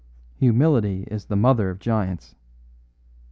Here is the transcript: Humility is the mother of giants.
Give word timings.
Humility 0.39 1.03
is 1.11 1.25
the 1.25 1.35
mother 1.35 1.69
of 1.69 1.77
giants. 1.77 2.33